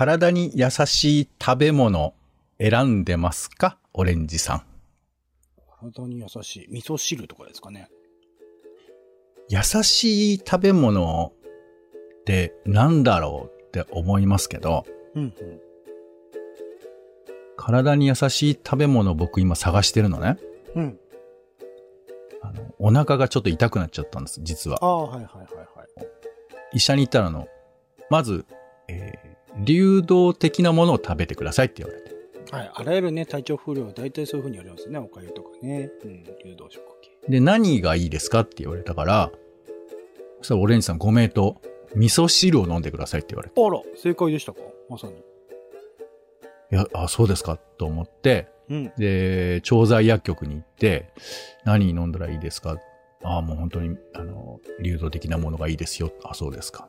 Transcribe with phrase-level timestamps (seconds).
[0.00, 2.14] 体に優しい食べ物
[2.58, 3.76] 選んでますか？
[3.92, 4.62] オレンジさん。
[5.78, 6.66] 体に優しい。
[6.70, 7.90] 味噌汁とかですかね。
[9.50, 11.34] 優しい食べ物
[12.20, 15.32] ってなんだろうって思いますけど、うんうん。
[17.58, 20.38] 体に優しい食べ物を僕今探してるのね。
[20.76, 20.98] うん。
[22.40, 24.86] あの、お腹がちょっと痛くなっちゃったんです、実はあ。
[24.86, 25.44] あ、はいはいはい
[25.76, 26.06] はい。
[26.72, 27.48] 医者に行ったらあの、
[28.08, 28.46] まず、
[28.88, 29.29] えー、
[29.64, 32.10] 流動的なものを食べてくださいって言われて。
[32.50, 32.70] はい。
[32.74, 34.98] あらゆるね、体調不良は大体そういう風に言われますね。
[34.98, 35.90] おかゆとかね。
[36.04, 36.24] うん。
[36.44, 37.10] 流動食系。
[37.28, 39.30] で、何がいいですかって言われたから、
[40.38, 41.60] そしたらオレンジさんご名答、
[41.94, 43.60] 味噌汁を飲んでくださいって言われて。
[43.60, 44.60] あら、正解でしたか？
[44.88, 45.14] まさに。
[45.14, 45.16] い
[46.70, 48.92] や、あ、そうですかと思って、うん。
[48.96, 51.10] で、調剤薬局に行って、
[51.64, 52.78] 何飲んだらいいですか？
[53.22, 56.10] ああ、もう本当に、あの、流動的なものがいいですよ。
[56.24, 56.88] あ、そうですか。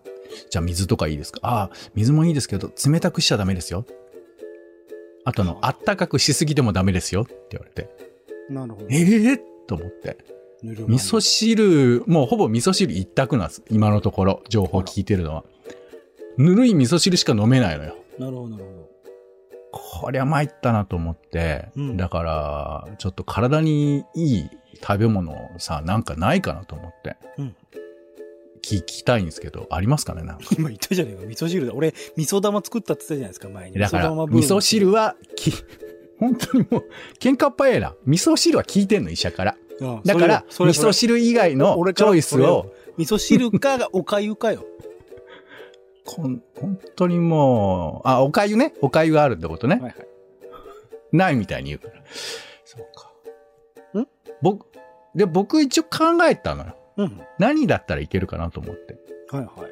[0.49, 1.39] じゃあ水とかいいですか？
[1.43, 3.85] ああ、水もいいですけど、冷たくしちゃダメですよ。
[5.23, 7.89] あとあの、あったかくしすぎてもダメですよって言われて。
[8.49, 8.87] なるほど。
[8.89, 9.37] ええ
[9.67, 10.17] と思って。
[10.63, 13.63] 味噌汁、もうほぼ味噌汁一択なんです。
[13.69, 15.43] 今のところ、情報聞いてるのは。
[16.37, 17.95] ぬるい味噌汁しか飲めないのよ。
[18.19, 18.91] なるほど、なるほど。
[19.71, 24.49] こりゃ参ったなと思って、うんだから、ちょっと体にいい
[24.81, 27.55] 食べ物さ、なんかないかなと思って、うん。
[28.62, 31.73] 聞きたいんですけど、ありますかねなんか今言ったじゃねえか、味噌汁だ。
[31.73, 33.80] 俺、味噌玉作ったって言ったじゃないですか、前に。
[33.80, 35.52] だから、味噌汁は、き、
[36.20, 36.86] 本当にもう、
[37.20, 37.95] 喧嘩っ早いな。
[38.06, 39.56] 味噌汁は聞いてんの、医者から。
[39.80, 44.64] うんだから、味噌汁以外のチョイスを、味噌汁かが おかゆかよ。
[46.06, 48.73] こん本当にもう、あ、お粥ね。
[48.82, 49.76] お粥があるってことね。
[49.76, 49.95] はいはい。
[51.12, 52.04] ないみたいに言うから。
[52.66, 54.00] そうか。
[54.00, 54.08] ん？
[54.42, 54.66] 僕、
[55.16, 56.76] で、僕一応考えたのよ。
[56.97, 57.22] うん。
[57.39, 58.97] 何だったらいけるかなと思って。
[59.30, 59.72] はいはい。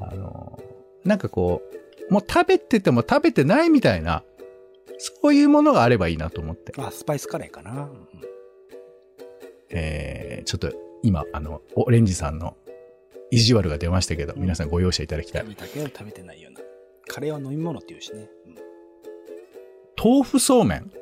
[0.00, 0.58] あの、
[1.04, 1.62] なんかこ
[2.10, 4.22] う、もう食べてても食べてないみたいな、
[4.98, 6.72] そういうものがあればいいなと思って。
[6.78, 7.82] あ、スパイスカレーかな。
[7.82, 8.08] うん
[9.72, 10.72] えー、ちょっと
[11.02, 12.56] 今、あの、オレンジさんの
[13.30, 15.48] 意地悪が出ましたけど、皆さんご容赦いただきたい食。
[15.48, 16.60] べたけど食べてないような。
[17.08, 18.28] カレーは飲み物って言うしね。
[18.46, 18.54] うん。
[19.96, 20.92] 豆腐そうめん。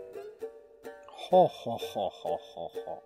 [1.08, 3.03] ほうほうほうほうほうほ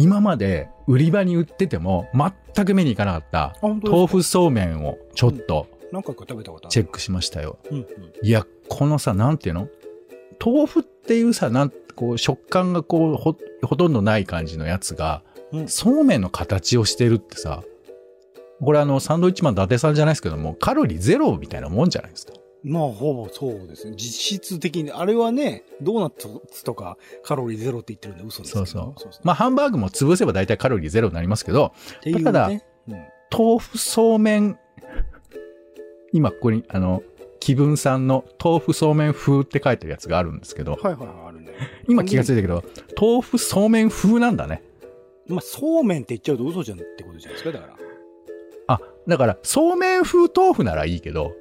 [0.00, 2.06] 今まで売り場に売ってても
[2.54, 5.76] 全く目に行かなかった豆腐そうめんをちょっとう。
[5.90, 6.68] 何回か食べたこと。
[6.68, 7.58] チェックしましたよ。
[7.68, 7.86] うんうん。
[8.22, 9.68] いや、このさ、なんていうの？
[10.40, 17.64] 豆腐っていうさ、なんこう食感がこうほ、ほとんどない感じのやつが、うんそうめんの形をしてるってさ、
[18.60, 22.34] これあの、サンドイッチマン伊達さんじゃないですけども、カロリーゼロみたいなもんじゃないですか。
[22.64, 23.94] まあ、ほぼそうですね。
[23.96, 28.66] 実質的に、あれはね、ドーナツとかカロリーゼロって言ってるんで嘘ですけど。
[28.66, 28.94] そうそう。
[29.00, 31.72] そうそうまあ、ハンバーグも潰せば大体カロリーゼロになりますけど、
[32.04, 32.22] ね。
[32.22, 32.62] ただうん
[33.30, 34.58] 豆腐そうめん、
[36.12, 37.02] 今ここに、あの、
[37.40, 41.52] 気分さんの豆腐そうめん風って書いてるやつがあるんですけど、はいはいはい、あるね。
[41.88, 42.64] 今気がついたけど、
[43.00, 44.62] 豆腐そうめん風なんだね。
[45.26, 47.76] まあ、そうめんって言っちゃうと嘘じゃんってことじゃないですか、だから。
[48.68, 51.32] あ、だから、そうめん風豆腐ならいいけど、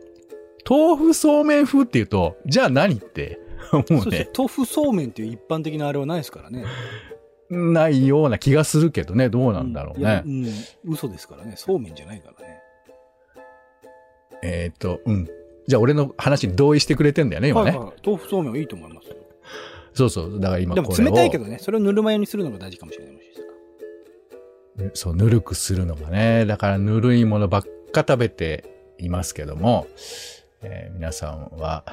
[0.69, 3.39] 豆腐そうめん風って言うと、じゃあ何って
[3.71, 4.29] 思そうね。
[4.35, 6.65] 豆腐そうめんっていう一般的なあれはないですからね。
[7.49, 10.23] ないような気がするけどね、どうなんだろういやね。
[10.25, 10.93] うん。
[10.93, 11.53] 嘘ですからね。
[11.55, 12.59] そうめんじゃないからね。
[14.43, 15.29] えっ、と、うん。
[15.67, 17.71] じゃあ俺の話に同意してくれてんだよね、今ね。
[17.71, 17.93] はいはい。
[18.05, 19.15] 豆腐そうめんはいいと思いますよ。
[19.93, 20.39] そうそう。
[20.39, 21.05] だから今でもこれを。
[21.05, 24.91] 冷たいけどね、それをぬるま湯にするのが大事かもしれないですから。
[24.93, 26.45] そう、ぬるくするのがね。
[26.45, 29.87] だからぬるいものばっか食べていますけども、
[30.69, 31.83] えー皆さんは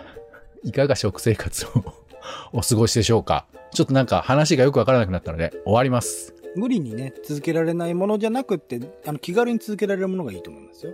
[0.63, 1.71] いかが食生活を
[2.53, 6.35] お過ごしでしょうかちょっとなんか話がよくわからなくなったので終わります。
[6.57, 10.93] 無理にね、続けられないものじゃなくって、あの、気軽に続けられるものがいいと思いますよ。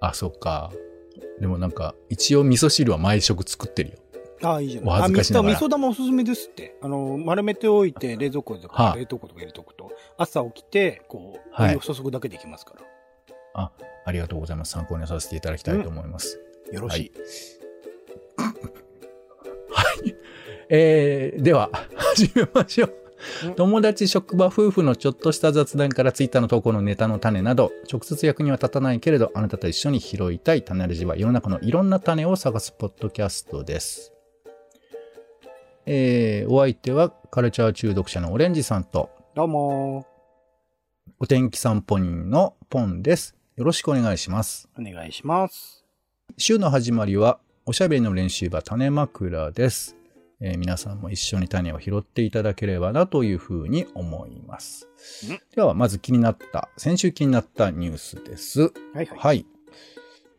[0.00, 0.70] あ、そっか。
[1.40, 3.96] でもなんか、一応味噌汁は毎食作ってるよ。
[4.42, 4.88] ああ、いいじゃない。
[4.88, 6.76] お恥ずかしながらあ味噌玉おすすめですって。
[6.80, 12.82] あの、丸めておいて、冷蔵庫とか、はあ冷凍庫とか入れとくと、朝起きて、こう、はいお湯を注ぐだけできますから。
[13.54, 13.72] あ、
[14.08, 14.72] ありがとうございます。
[14.72, 16.40] 参考にさせていただきたいと思います。
[16.72, 17.12] よろしい。
[19.70, 20.16] はい。
[20.70, 22.94] えー、では、始めましょう
[23.44, 23.54] うん。
[23.54, 34.14] 友達、職場、夫婦のちょっとした雑談からツイッターの投稿のネタの種など、直接役には立たないけれど、あなたと一緒に拾いたい種ラジは世の中のいろんな種を探すポッドキャストです。
[35.84, 40.06] えー、お相手はカルチャー中毒者のオレンジさんと、どうも
[41.18, 43.37] お天気散歩人のポンです。
[43.58, 44.68] よろしくお願いします。
[44.78, 45.84] お願いします。
[46.36, 49.96] 週の始まりは、おしゃべりの練習場種枕です。
[50.40, 54.86] えー皆さんも一緒に種を拾っていただければなというふうに思います
[55.26, 55.40] ん。
[55.56, 58.60] では、まず気になった、先週気になったニュースです。
[58.60, 59.18] はいはい。
[59.18, 59.46] はい。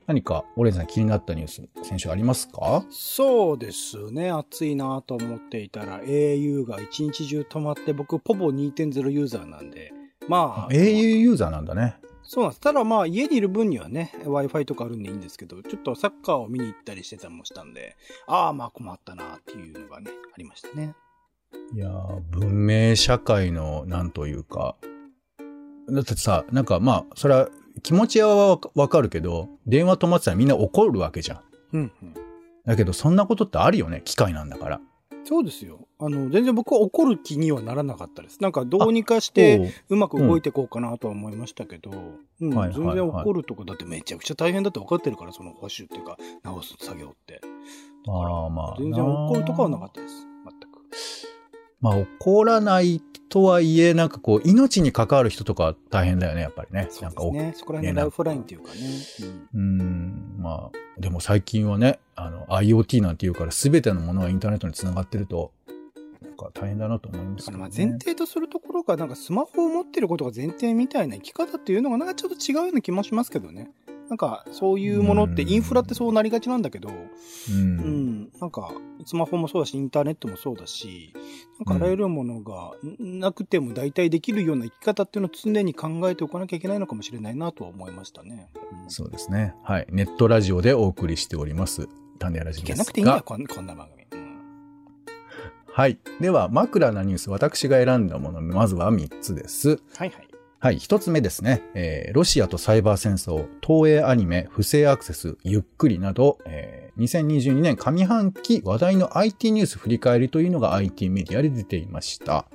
[0.07, 2.85] 何か、オレンジさん気になったニュース、先週ありますか？
[2.89, 4.31] そうですね。
[4.31, 9.91] 暑いなと思っていたら、au が一日中止まって、僕、ポボ2.0ユーザーなんで、
[10.29, 10.77] まあ、au
[11.17, 11.97] ユーザーなんだね。
[12.29, 12.61] そうなんです。
[12.61, 17.97] ただまあ、家にいる分にはね、Wi-Fi とかあるんでいいんですけど、ちょっとサッカーを見に行ったりしてたりもしたんで、
[18.27, 20.93] ああ、まあ困ったなっていうのがね、ありましたね。
[21.73, 24.75] いやー文明社会の、なんというか、
[25.89, 27.49] だってさ、なんかまあ、それは
[27.81, 31.41] 気持ちはわかわかるけど、電話止まってたらみんな怒るわけじゃん。
[31.73, 32.13] うんうん。
[32.63, 34.03] だけど、そんなことってあるよね。
[34.05, 34.81] 機械なんだから。
[35.29, 35.87] そうですよ。
[35.99, 38.41] あの、全然僕は怒る気にはならなかったです。
[38.41, 41.91] なんかどうにかして、うまく動いていこうかなとは思いましたけど、
[42.41, 47.41] うんはいはい全然怒るとこだってめちゃくちゃ大変だって分かってるから、その保守っていうか、直す作業って。
[48.07, 48.75] ああ、まあ。
[48.79, 50.28] 全然怒るとこはなかったです。
[51.81, 56.87] まあ、怒らないとはいえ、なんかこう、命に関わる人とかは大変だよね、やっぱりね。
[56.89, 57.53] そうですね。
[57.55, 58.79] そこら辺のライフラインっていうかね。
[59.53, 65.51] うんん、まあ、でも最近はね、あの、IoT なんていうから、すべてのものがインターネットにつながってると、
[66.21, 67.85] なんか大変だなと思いますけど、だからまあね。
[67.85, 73.71] 前提とするところが、なんかスマホを持ってることが前提みたいな生き方っていうのがなんかちょっと違うような気もしますけどね。
[74.09, 76.93] なんかそういうものって、うんインフラってそうなりがちなんだけど、う。
[77.51, 78.71] うんん、なんか
[79.05, 81.13] スマホもそうだし、インターネットもそうだし、
[81.59, 88.49] なんかあらゆるものがんなくても大体できるような生き方っていうのを常に考えておかなきゃいけないのかもしれないなとは思いましたね。
[88.83, 89.55] うんそうですね。
[89.63, 89.87] はい。
[89.91, 91.87] ネットラジオでお送りしております。
[92.17, 92.83] 種ラジいけですが。
[92.83, 94.03] なくていいんだよ、こんこんな番組。
[94.11, 94.39] うん
[95.71, 95.99] はい。
[96.19, 99.79] では、枕なニュース、私が選んだもの、まずは3つです。
[99.95, 100.28] はいはい。
[100.61, 100.75] はい。
[100.75, 101.61] 1つ目ですね。
[101.73, 112.45] えーロシアとサイバー戦争、東映アニメ、不正アクセス、ゆっくりなど、えー2022年上半期話題の IT ニュース振り返りというのが IT メディアで出ていました。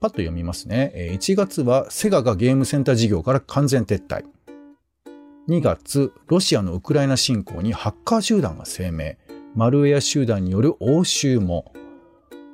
[0.00, 0.92] パッと読みますね。
[0.94, 4.24] えー1月はセガがゲームセンター事業から完全撤退。
[5.48, 9.16] 2月、ロシアのウクライナ侵攻にハッカー集団が声明。
[9.54, 11.70] マルウェア集団による応酬も。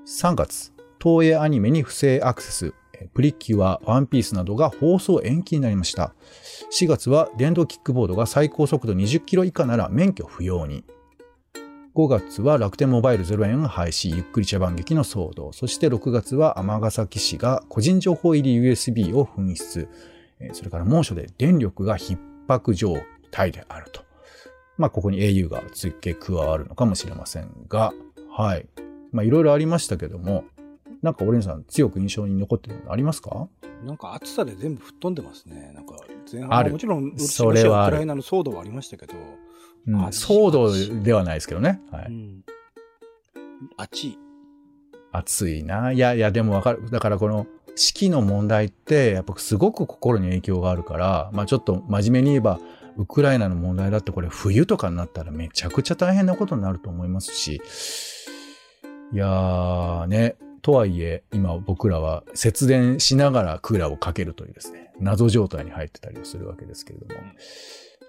[0.09, 2.75] 3月、東映アニメに不正アクセス。
[3.09, 6.15] プリッキュア、ワンピースなどが放送延期になりました。
[6.73, 10.85] 4月は電動キックボードが最高速度20キロ以下なら免許不要に。
[11.95, 15.53] 5月は楽天モバイル0円廃止、ゆっくり茶番劇の騒動。
[15.53, 19.89] そして6月は尼崎市が個人情報入り USB を紛失。
[20.53, 22.97] それから猛暑で電力が逼迫状
[23.31, 24.03] 態であると。
[24.79, 27.93] まあ、ここに au が付け加わるのかもしれませんが、
[28.31, 28.67] はい。
[29.13, 30.45] まあ、いろいろありましたけども、
[31.03, 33.49] なんかオレンジさん強く印象に残ってるものありますか？
[33.85, 35.73] なんか暑さで全部吹っ飛んでますね。
[35.75, 35.95] なんか
[36.31, 39.15] 前半はもちろん、それはウクライナの騒動はありましたけど、
[39.87, 41.81] うん、あ騒動ではないですけどね。
[41.91, 42.07] はい。
[42.07, 42.45] うん。
[43.79, 44.19] 暑い。
[45.13, 45.93] 暑いな。
[45.93, 46.91] いやいや、でもわかる。
[46.91, 47.47] だからこの
[47.77, 52.61] 四季の問題って、やっぱすごく心に影響があるから、まあちょっと真面目に言えば、
[52.99, 57.63] ウクライナの問題だってこれ冬とかになったらめちゃくちゃ大変なことになると思いますし、
[59.13, 67.21] いやーね、とはいえ、今僕らは節電しながらクーラーをかけるというですね、謎状態に入ってたりするわけですけれども、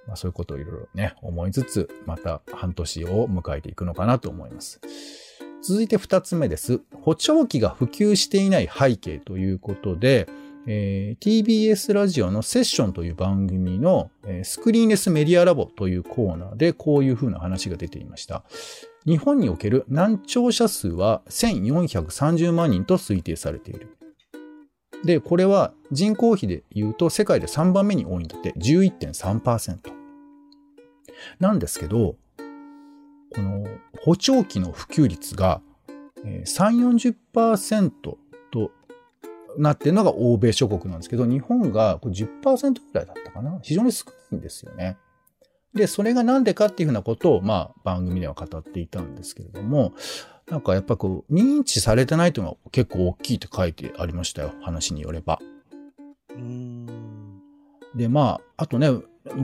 [0.07, 4.81] まあそういうことをいろいろね、思いつつ、また半年を迎えていくのかなと思います。
[5.63, 6.81] 続いて二つ目です。
[7.01, 10.27] 補聴器が普及していない背景ということで、
[10.67, 18.43] えー TBS ラジオのセッションという番組の、えースクリーンレスメディアラボというコーナーでこういうふうな話が出ていました。
[19.05, 23.97] 日本における難聴者数は1430万人と推定されている。
[25.03, 29.91] で、これは人口比で言うと世界で3番目に多いんだって、11.3%。
[31.39, 32.15] なんですけど、
[33.33, 33.65] この
[34.03, 35.61] 補聴器の普及率が
[36.23, 37.91] 3、40%
[38.51, 38.71] と
[39.57, 43.59] なっているのが欧米諸国なんですけど、日本が10%ぐらいだったかな。
[43.63, 44.97] 非常に少ないんですよね。
[45.73, 49.93] で、それがなんでかっていうふうなことを、まあ、番組では語っていたんですけれども、
[50.49, 54.51] なんかやっぱこう、認知されてないというのが結構大きいって書いてありましたよ。
[54.61, 55.39] 話によれば。
[56.31, 56.87] うーん。
[57.95, 58.89] で、まあ、あとね、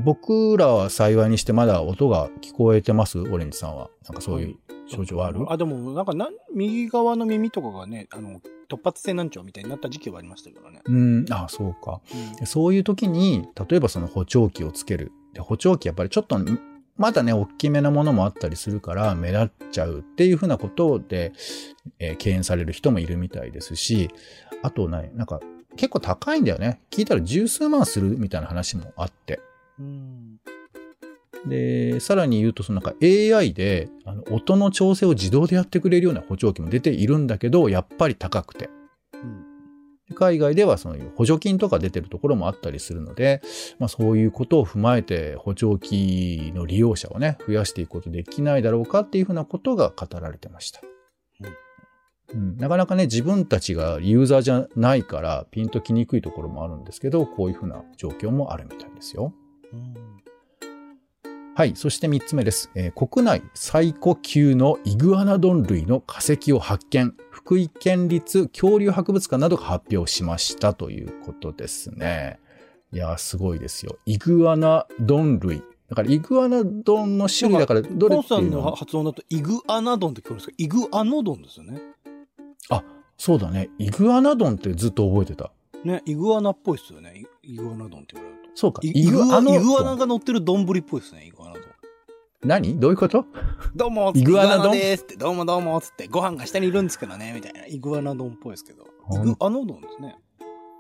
[0.04, 3.20] 僕らは幸いにしてまだ音が聞こえてます？
[3.20, 3.90] オレンジさんは。
[4.06, 4.56] なんかそういう
[4.88, 5.46] 症状はある？
[5.48, 10.82] あ、でも、なんかな、右側の耳とかがね、あの、突発性難聴みたいになった時期はありましたけどね。
[10.84, 12.02] うん、あそうか。
[12.46, 15.12] そういう時に、例えばその補聴器をつける。
[15.38, 16.40] で補聴器やっぱりちょっと、
[16.98, 21.32] まだね、大きめなものもあったりするから、目立っちゃうっていうふうなことで、
[22.00, 24.10] えー敬遠される人もいるみたいですし、
[24.64, 25.40] あとね、なんか、
[25.76, 26.82] 結構高いんだよね。
[26.90, 29.40] 聞いたら十数万するみたいな話もあって。
[29.80, 30.40] うん。
[31.46, 38.72] で、さらに言うと、そのなんか AI であの音の調整を自動でやってくれるような補聴器も出ているんだけど、やっぱり高くて。
[40.10, 40.16] うん。
[40.16, 43.42] 海外ではそういう補助金とか出てるところもあったりするので、
[43.80, 50.82] まあ、そういうことを踏まえて補聴器の利用者をね、増やしていくことできないだろうかっていうふうなことが語られてました。
[52.34, 59.34] うん、なかなかね、自分たちがユーザーじゃないからピンときにくいところもあるんですけど、こういうふうな状況もあるみたいですよ。
[59.72, 60.17] うん
[61.58, 61.76] はい。
[61.76, 62.70] そして3つ目です。
[62.76, 67.16] えー、国内最古級のイグアナドン類の化石を発見。
[67.32, 72.38] 福井県立恐竜博物館などが発表しましたということですね。
[72.94, 73.98] いやすごいですよ。
[74.06, 75.64] イグアナドン類。
[75.90, 80.54] だから、イグアナドンの種類だから、どれっていうのさんの発音だと、イグアナドンって聞こえるんですか？
[80.60, 81.82] イグアノドンですよね。
[82.70, 82.84] あ、
[83.18, 83.72] そうだね。
[83.80, 85.52] イグアナドンってずっと覚えてた。
[85.84, 87.26] ね、イグアナっぽいっすよね。
[87.48, 88.50] イグアナドンって言われると。
[88.56, 88.82] そうか。
[88.84, 91.64] イグアナ、イグアナが乗ってる丼っぽいっすね、イグアナドン。
[92.44, 92.78] 何？
[92.78, 93.26] どういうこと？
[93.74, 97.66] どうも、イグアナ丼ですって、どうもどうも、つって、ご飯が下にいるんですけどね、みたいな。
[97.66, 98.84] イグアナ丼っぽいですけど。
[98.84, 100.18] イグアナ丼ですね。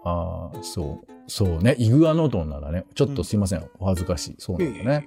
[0.04, 1.08] ああ、そう。
[1.28, 1.76] そうね。
[1.80, 3.60] イグアノドンならね、ちょっとすいません。
[3.60, 4.36] うん、お恥ずかしい。
[4.38, 5.06] そうなんだね。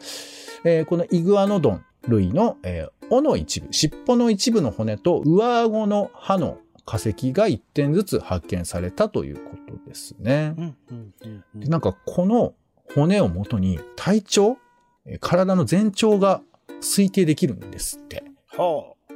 [0.64, 6.58] えー、このイグアノドン類の、えー、尾の一部、尻尾の一部の骨と上顎の歯の
[6.90, 10.56] 化石が一点ずつ発見されたということですね。
[11.54, 12.54] なんかこの
[12.97, 14.56] 骨をもとに体長、
[15.20, 16.42] 体の全長が
[16.80, 18.25] 推定できるんですって。
[18.49, 19.12] はあ、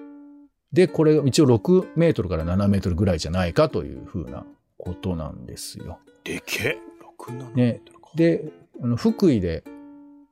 [0.72, 4.46] で、これ一応6メートルから7メートルぐらいじゃないかというふうな
[4.78, 5.98] ことなんですよ。
[6.22, 6.78] でけ
[7.18, 8.10] !6、7メートルか。
[8.14, 8.52] ね、で、
[8.84, 9.64] あの福井で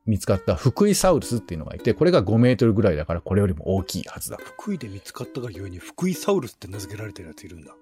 [0.06, 4.38] 見つかった福井サウルスっていうのがいて、これが5メートルぐらいだからこれよりも大きいはずだ。
[4.42, 7.74] 福井で見つかったがゆえに福井サウルスって名付けられてるやついるんだ。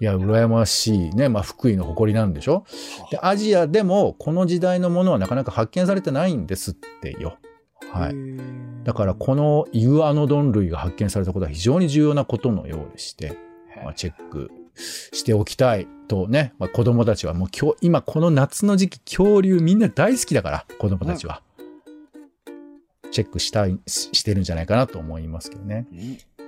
[0.00, 1.28] いや、羨ましいね。
[1.28, 2.64] まあ、福井の誇りなんでしょ？
[3.10, 7.36] で、アジアでもこの時代のものはなかなか発見されてないんですってよ。
[7.92, 8.14] はい。
[8.84, 13.36] だから、このイグアノドン類が発見されたことは非常に重要なことのようでして、
[13.84, 21.42] まあ、チェックしておきたいとね、まあ、子供たちはもう今日、今この夏の時期、恐竜みんな大好きだから、子供たちは。
[23.10, 25.86] チェックしたい、してるんじゃないかなと思いますけどね。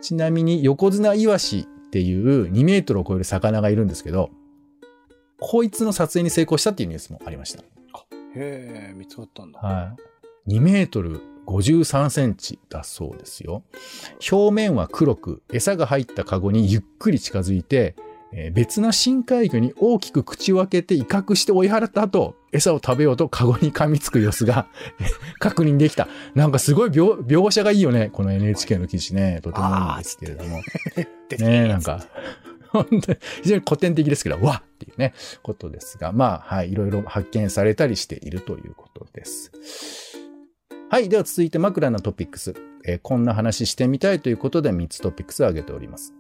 [0.01, 4.31] ちなみに、横綱イワシっていう2メートルを超える魚がいるんですけど、
[5.39, 7.63] こいつの撮影に成功したっていうニュースもありました。
[8.35, 9.61] へえ、見つかったんだ。
[9.61, 9.97] は
[10.47, 10.57] い。
[10.57, 13.63] 2メートル53センチだそうですよ。
[14.31, 17.97] 表面は黒く、餌が入ったカゴにゆっくり近づいて、
[18.35, 24.67] えー、別な深海魚に大きく口を開けて威嚇して追い払った後、餌を食べようとカゴに噛みつく様子が
[25.39, 26.09] 確認できた。
[26.35, 28.11] なんかすごい描描写がいいよね。
[28.13, 29.41] この NHK の記事ね。
[29.43, 30.61] とてもいいんですけれども。
[31.39, 32.07] ねなんか、
[32.71, 35.13] 本当に非常に古典的ですけど、わっていうね、
[35.43, 39.53] ことですが、まあ、はい、いろいろ発見されたりしているということです。
[40.91, 41.09] はい。
[41.09, 42.55] では続いて枕のトピックス。
[42.85, 46.13] えー、こんな話してみたいということで3つトピックスを挙げております。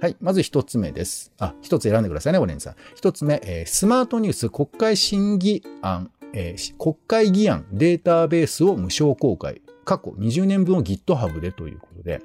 [0.00, 0.16] はい。
[0.18, 1.30] まず一つ目です。
[1.38, 2.74] あ、一つ選んでくださいね、オレンジさん。
[2.94, 9.60] 一つ目、えー、スマートニュース国会審議案、えー、国会議案データベースを無償公開。
[9.84, 12.22] 過去20年分を GitHub でということで、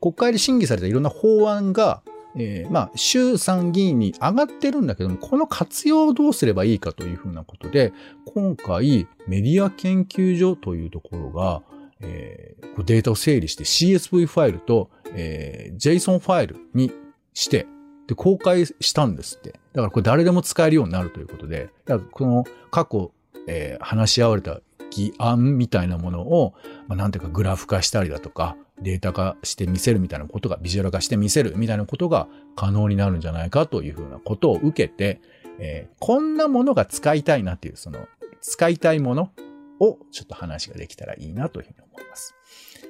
[0.00, 2.02] 国会で審議されたいろんな法案が、
[2.38, 7.92] えー、まあ、衆参議院に上がってるんだけども、この活用をどうすればいいかというふうなことで、
[8.24, 11.62] 今回、メディア研究所というところが、
[12.00, 16.92] えー、データを整理して CSV ファイルと、えー、JSON ファイルに
[17.34, 17.66] して、
[18.06, 19.50] で、公開したんですって。
[19.72, 23.12] だからこれ誰でも使えるようになるということで、だからこの過去、
[23.48, 24.60] えー、話し合われた
[24.90, 26.54] 議案みたいなものを、
[26.88, 35.20] まあ、なんていうかグラフ化したりだとか、データ化して見せるみたいなことが、ビジュアル化して見せるみたいなことが可能になるんじゃないかというふうなことを受けて、
[35.58, 38.06] えー、こんなものが使いたいなっていう、その、
[38.42, 39.30] 使いたいもの
[39.80, 42.34] をちょっと話ができたらいいなというふうに思います。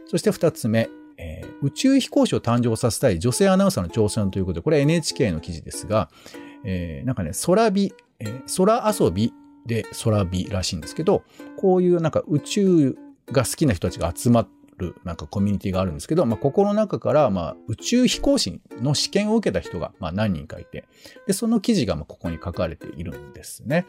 [0.06, 0.88] そして二つ目、
[1.18, 6.10] えー、宇宙飛行士を誕生させたい女性アナウンサーの挑戦ということで、これ NHK の記事ですが、
[6.64, 9.32] えー、なんかね、空火、えー、空遊び
[9.66, 11.22] で空火らしいんですけど、
[11.56, 12.96] こういうなんか宇宙
[13.32, 14.46] が好きな人たちが集ま
[14.78, 20.86] るなんかコミュニティがあるんですけど、まあ、ここの中から、まあ、宇宙飛行士の試験を受けた人が、まあ、何人かいて、
[21.26, 23.86] で、その記事が、まあ、ここに書かれているんですね。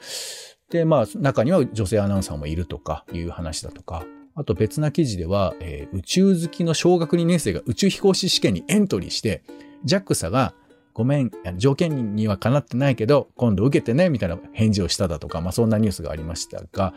[0.69, 4.05] で、まあ、中には女性アナウンサーもいるとかいう話だとか、
[4.35, 9.43] あと別な記事では、えー、宇宙好きの小学2年生が宇宙飛行士試験にエントリーして、
[9.85, 10.53] JAXA が
[10.97, 16.95] ごめん、条件にはかなってないけど、今度受けてね、みたいな返事をしただとか、まあそんなニュースがありましたが、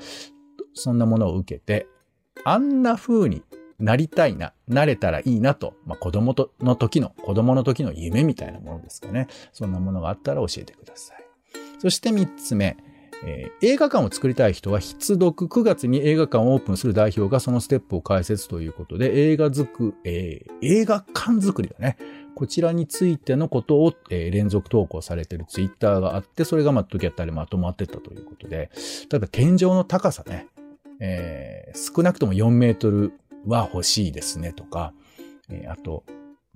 [0.72, 1.86] そんなものを受けて、
[2.44, 3.42] あんな風に
[3.78, 9.28] なりたいな、なれたらいいなと、まあ子供の時の、子供の時の夢みたいなものですかね。
[9.52, 11.24] そんなものがあったら教えてください。
[11.78, 12.78] そして三つ目、
[13.24, 21.96] えー、映画館を作りたい人は必読9月に映画館をオープンする代表がそのステップを解説ということで映画づく、えー、映画館作りだね。
[22.34, 28.70] こちらについてのことを、えー連続投稿されてるツイッターがあって、それがまあ時あったりまとまってったということで、
[29.10, 30.46] 例えば天井の高さね、
[31.00, 33.12] えー少なくとも4メートル
[33.46, 34.94] は欲しいですねとか、
[35.50, 36.04] えーあと、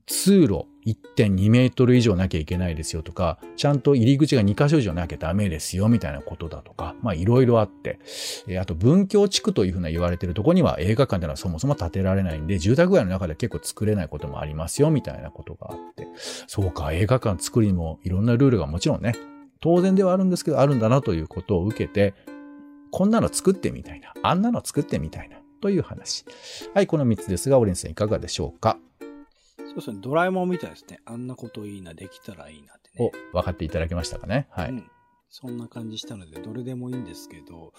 [0.07, 7.99] 通路1.2メートル以上なきゃいけないですよとか、ちゃんと入り口が2箇所以上なきゃダメですよみたいなことだとか、まあいろいろあって、
[8.47, 16.07] えあと文教地区というふうな言われているところには映画館というのはそもそも建てられないんで、住宅街の中で結構作れないこともありますよみたいなことがあって、
[16.47, 19.15] そうか、映画館作りもいろんなルールがもちろんね、
[19.61, 22.13] 当然ではあるんですけど、あるんだなということを受けて、
[22.91, 26.27] こんなの作ってみたいな、あんなの作ってみたいな、という話。
[26.75, 28.77] はい、この3つですが、オレンさんいかがでしょうか？
[29.59, 31.01] そうですね、ドラえもんみたいですね。
[31.05, 34.71] あんなこといいな、できたらいいなっておね。、分かっていただけましたかねはい。
[34.71, 34.91] うん
[35.37, 37.73] そんな感じしたので、どれでもいいんですけど、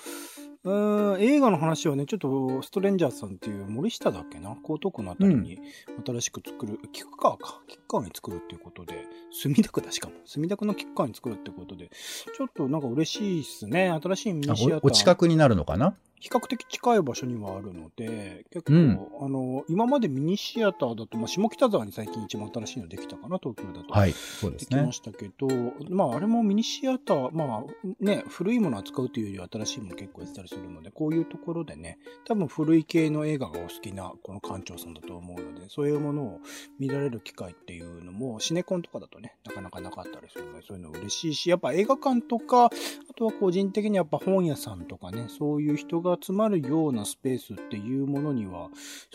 [0.65, 5.59] うーん映画の話はね、ちょっと、ストレンジャーズさんっていう森下だっけな、江東区のあたりに
[6.05, 11.89] 新しく作る、菊川か、菊川に作るっていうことで、墨田区だしかも、墨田区の菊川に作るってことで、
[12.35, 13.91] ちょっとなんか嬉しいっすね。
[14.01, 14.79] 新しいミニあシアター。
[14.83, 15.95] おお近くになるのかな？
[16.17, 23.93] 比較的近い場所にはあるので、結構、うんあの、今までミニシアターだと、まあ、下北沢に最近一番新しいのできたかな、東京だと。
[23.93, 24.91] はい、そうでねですきま。
[24.91, 25.47] したけど、
[25.89, 27.63] まあ、あれもミニシアター、まあ、
[27.99, 36.39] ね、古いものを扱うというよりは新しいもの結構やってたりすするので、こういうところでね、多分古い系の映画がお好きなこの館長さんだと思うので、そういうものを
[36.79, 42.69] 見られる機会っていうのも、シネコンとかだとね、なかなかなかったりするので、そういうの嬉しいし、やっぱ映画館とか、
[43.15, 48.69] とは個人的にやっぱ本屋さんとかね、そういう人が集まるようなスペースっていうものには、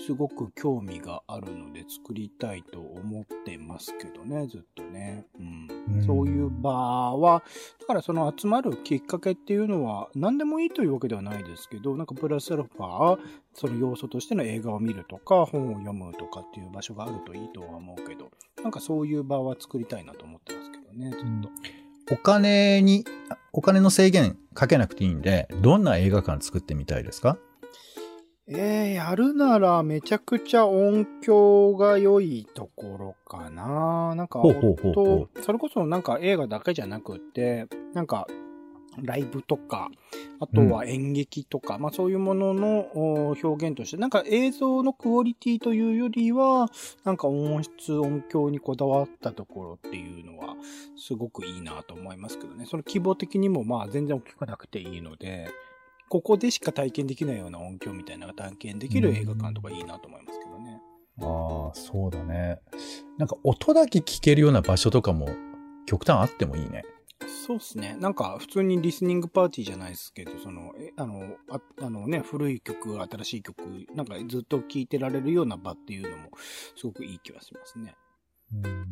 [0.06, 5.26] すごく興味があるので作りたいと思ってますけどね、ずっとね。
[5.38, 5.68] うん。
[5.94, 7.42] うんそういう場は、
[7.80, 13.18] だからその集まるきっかけっていうのは、何でもいいというわけではないですけど、なんかプラスアルファ、
[13.54, 18.30] その要素としての映画を見るとか、本を読むとかっていう場所があるといいとは思うけど、
[18.62, 21.79] なんかそういう場は作りたいなと思ってますけどね、ずっと。
[22.12, 23.04] お金に、
[23.52, 27.38] お金の制限かけなくていいんで、どんな映画館作ってみたいですか？
[28.48, 34.16] えー、やるならめちゃくちゃ音響が良いところかな。
[34.16, 38.26] なんかほうほうほうそれこそなんか映画だけじゃなくって、なんか
[38.98, 39.90] ライブとか、
[40.40, 46.68] あとは演劇とか、まあそういうもののお表現として、なんか映像のクオリティというよりは、
[47.04, 50.56] なんか音質、音響にこだわったところっていうのは、
[50.96, 52.66] すごくいいなと思いますけどね。
[52.66, 55.48] その規模的にもまあ全然大きくなくていいので、
[56.08, 60.80] ここでしか体験できないような音響みたいなのが体験できる映画館とかいいなと思いますけどね。
[61.22, 62.58] ああ、そうだね。
[63.16, 65.28] なんか音だけ聞けるような場所とかも
[65.86, 66.84] 極端あってもいいね。
[67.50, 67.96] そうですね。
[67.98, 73.56] なんか普通にリスニングパーティーじゃないですけど、その、えあの、ああのね、古い曲、新しい曲、
[73.92, 76.30] なんかずっと聴いてられるような場っていうのも、
[76.76, 77.96] すごくいい気はしますね。
[78.52, 78.90] うん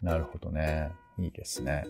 [0.00, 0.90] なるほどね。
[1.18, 1.84] いいですね。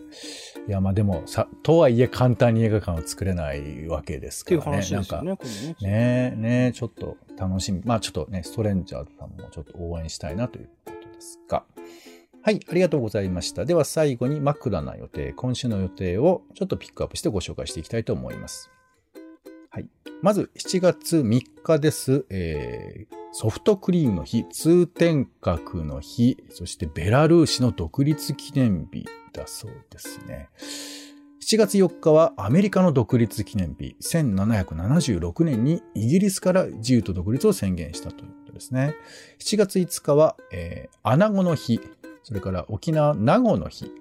[0.67, 4.83] いや、まあでも、さ、とはいえ簡単に映画館を作れないわけですっていうからね。
[4.83, 5.75] 話ですよね、なんかこれね。
[5.81, 7.81] ねえ、ねえ、ちょっと楽しみ。
[7.85, 11.63] まあちょっとね、ストレンジャーズさんもちょっと応援したいなということですが。
[12.41, 13.65] はい、ありがとうございました。
[13.65, 18.71] では最後に枕な予定、今週の予定をちょっとピックアップしてご紹介していきたいと思います。
[19.69, 19.87] はい。
[20.21, 22.25] まず、7月3日です。
[22.29, 30.49] えーソフトクリームの日、通天閣の日、そしてベラルーシの独立記念日だそうですね。
[31.41, 38.95] 7月4日はアメリカの独立記念日、1776年にイギリスから自由と独立を宣言したということですね。
[39.39, 41.79] 7月5日は、えー、アナゴの日、
[42.23, 43.91] それから沖縄名護の日、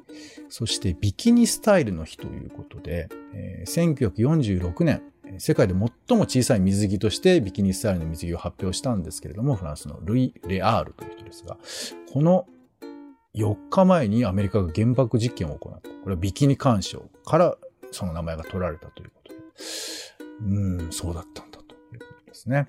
[0.49, 5.03] そしてビキニスタイルの日ということで、えー1946年、
[5.39, 11.59] 世界で最も小さい水着としてビキニスタイルの水着を発表したんですけれども、フランスのルイ・レアールという人ですが、
[12.13, 12.47] この
[13.35, 15.89] 4日前にアメリカが原爆実験を行った。
[15.89, 17.57] これはビキニ干渉から
[17.91, 19.39] その名前が取られたということで。
[20.41, 22.67] うーん、そうだったんだということですね。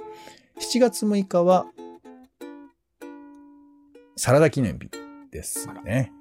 [0.59, 1.65] 7月6日は
[4.17, 4.89] サラダ記念日
[5.31, 6.11] ですね。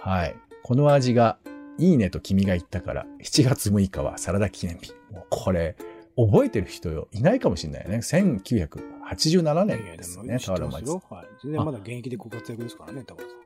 [0.00, 0.36] はい。
[0.62, 1.38] この味が
[1.78, 4.92] いいねと君が言ったから、7月6日はサラダ記念日。
[5.10, 5.76] もうこれ、
[6.16, 7.98] 覚えてる人よいないかもしれないよね。
[7.98, 11.02] 1987年ですね、知ってます俵舞よ。
[11.08, 11.26] はい。
[11.42, 13.38] 全然まだ現役でご活躍ですからね、田村さん。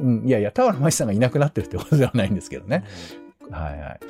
[0.00, 2.84] うん、いやいや、俵舞さんがいなくなってるってことではないんですけどね。
[3.50, 4.00] はいはい。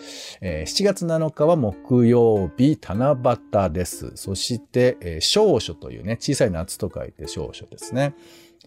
[0.40, 3.18] えー7月7日は木曜日、七
[3.52, 4.12] 夕です。
[4.14, 8.14] そして、えー少書というね、小さい夏と書いて少書ですね。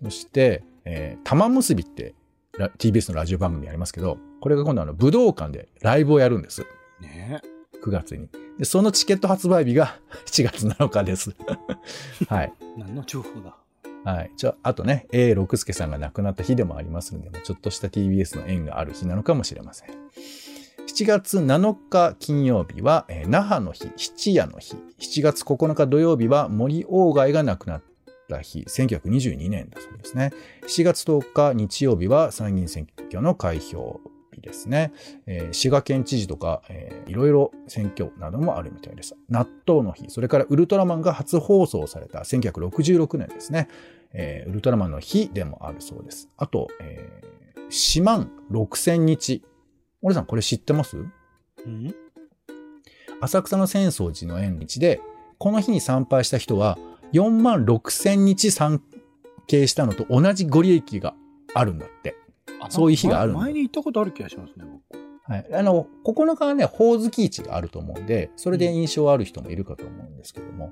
[0.03, 2.15] そして、えー玉結びって
[2.58, 6.65] ラ TBS のラジオ番組ありますけど、これが今度あの武道館でライブをやるんです。
[7.02, 7.41] ね
[7.84, 8.30] 9月に。
[8.58, 11.36] で、そのチケット発売日が 7月7日です。
[12.28, 12.54] はい。
[12.60, 12.65] え。
[12.80, 13.56] 何の情報だ？
[14.04, 14.32] はい。
[14.38, 19.89] ちょ、あとね、A 六輔さんが亡くなった日でもありますので、ちょっとした TBS の縁がある日なのかもしれません。
[19.89, 24.76] 7月7日金曜日は、えー那覇の日、七夜の日。
[25.00, 27.82] 7月9日土曜日は森鴎外が亡くなっ
[28.28, 30.32] た日、1922年だそうですね。
[30.63, 34.00] 7月10日日曜日は参議院選挙の開票
[34.34, 34.92] 日ですね。
[35.26, 39.16] えー滋賀県知事とか、えーいろいろ選挙などもあるみたいです。
[39.30, 43.68] 納豆の日、それからウルトラマンが初放送された1966年ですね。
[44.13, 46.30] えーウルトラマンの日でもあるそうです。
[46.38, 49.44] あと、えー、4万6千日。
[50.02, 50.98] 俺さん、これ知ってます？
[50.98, 51.02] う
[51.70, 51.96] ん？
[53.20, 55.02] 浅草の浅草寺の縁日で、
[55.40, 56.78] この日に参拝した人は
[57.13, 58.82] 4万6千日参
[59.48, 61.13] 詣したのと同じご利益が
[61.54, 62.15] あるんだって。
[62.60, 64.98] あそういう日があるんだ前前に行ったことある気がしますね、僕。
[65.24, 65.48] はい。
[65.54, 70.72] あの、9日はね、ほおずき市があると思うんで、それで印象ある人もいるかと思うんですけども、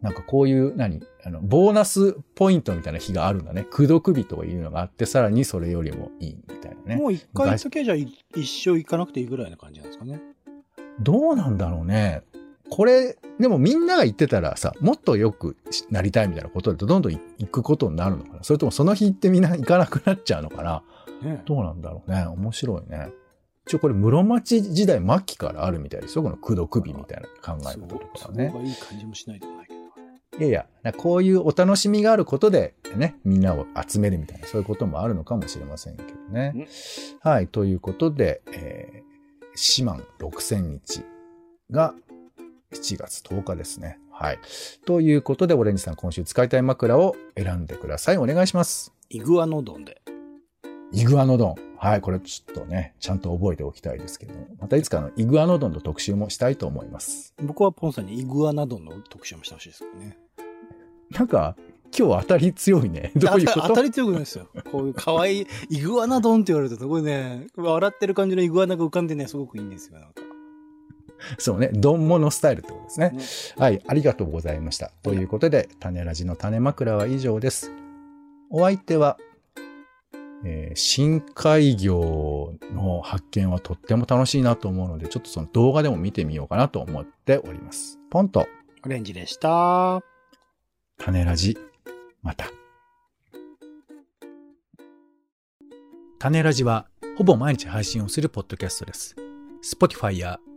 [0.00, 1.02] なんかこういう、何？
[1.24, 3.66] あの、ボーナスポイントみたいな日があるんだね。
[3.70, 6.96] 苦毒日というのがあって、さらにそれよりもいいみたいなね。
[6.96, 10.20] もう一回行っときゃじゃ一生行かなくていいぐらいな感じなんですかね。
[11.00, 12.22] どうなんだろうね。
[12.70, 15.56] これ、でもみんなが言ってたらさ、もっと良く
[15.90, 18.42] なりたいみたいなことでどんどん行くことになるのかな？
[18.42, 20.82] それともその日行ってみんな行かなくなっちゃうのかな？
[21.22, 22.26] ねどうなんだろうね。
[22.26, 23.10] 面白いね。
[23.66, 26.22] 一応これ室町時代末期からあるみたいですよ。
[26.22, 28.58] この苦毒日みたいな考えそう方とかねこ。
[28.58, 29.76] がいい感じもしないでもないけど。
[30.38, 36.68] いやいや、なこういうお楽しみがあることでね、みんなを集めるみたいな、そういうこともあるのかもしれませんけどね。
[37.20, 41.02] はい、ということで、えー、4万6千日
[41.70, 41.94] が
[42.72, 43.98] 7月10日ですね。
[44.10, 44.38] はい。
[44.84, 48.18] ということで、オレンジさん今週使いたい枕を選んでください。
[48.18, 48.92] お願いします。
[49.10, 50.00] イグアノドンで。
[50.92, 51.54] イグアノドン。
[51.78, 57.34] はい、これちょっとね、ちゃんと覚えておきたいですけども、またいつかのイグアノドンの特集もしたいと思います。
[57.42, 60.18] 僕はポンさんにイグアナドンの特集もしてほしいですけどね。
[61.10, 61.54] なんか、
[61.96, 63.12] 今日当たり強いね。
[63.16, 63.68] どういうこと？
[63.68, 64.48] 当たり強くないですよ。
[64.72, 69.98] こういう可愛いイグアナドンって言われるとすごいね、笑ってる感じのイグアナが浮かんでね、すごくいいんですよ。
[70.00, 70.22] なんか。
[71.38, 73.10] そうね、ドンモノスタイルってことですね。
[73.10, 73.18] ね
[73.56, 74.92] はい、ありがとうございました。
[75.02, 77.70] ということで、種ラジの種枕は以上です。
[78.50, 79.18] お相手は、
[80.44, 87.98] えー深海魚の発見はとっても楽しいなと思うので、ちょっとその動画でも見てみようかなと思っております。
[88.10, 88.46] ポンと、
[88.84, 90.02] オレンジでした。
[90.98, 91.56] 種ラジ、
[92.22, 92.46] また。
[96.18, 99.16] 種ラジは、ほぼ毎日配信をするポッドキャストです。
[99.62, 100.38] Spotify や